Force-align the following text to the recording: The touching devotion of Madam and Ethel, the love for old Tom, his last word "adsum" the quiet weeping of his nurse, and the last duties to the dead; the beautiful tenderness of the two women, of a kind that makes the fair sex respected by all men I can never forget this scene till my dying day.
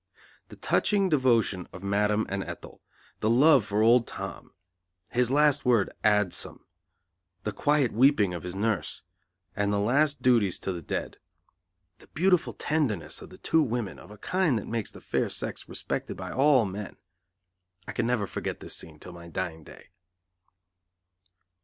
The 0.47 0.55
touching 0.55 1.09
devotion 1.09 1.67
of 1.71 1.83
Madam 1.83 2.25
and 2.27 2.43
Ethel, 2.43 2.81
the 3.19 3.29
love 3.29 3.65
for 3.65 3.83
old 3.83 4.07
Tom, 4.07 4.55
his 5.09 5.29
last 5.29 5.63
word 5.63 5.91
"adsum" 6.03 6.61
the 7.43 7.51
quiet 7.51 7.91
weeping 7.93 8.33
of 8.33 8.41
his 8.41 8.55
nurse, 8.55 9.03
and 9.55 9.71
the 9.71 9.77
last 9.79 10.19
duties 10.23 10.57
to 10.61 10.73
the 10.73 10.81
dead; 10.81 11.17
the 11.99 12.07
beautiful 12.15 12.53
tenderness 12.53 13.21
of 13.21 13.29
the 13.29 13.37
two 13.37 13.61
women, 13.61 13.99
of 13.99 14.09
a 14.09 14.17
kind 14.17 14.57
that 14.57 14.65
makes 14.67 14.89
the 14.89 15.01
fair 15.01 15.29
sex 15.29 15.69
respected 15.69 16.17
by 16.17 16.31
all 16.31 16.65
men 16.65 16.97
I 17.87 17.91
can 17.91 18.07
never 18.07 18.25
forget 18.25 18.59
this 18.59 18.75
scene 18.75 18.97
till 18.97 19.13
my 19.13 19.27
dying 19.27 19.63
day. 19.63 19.89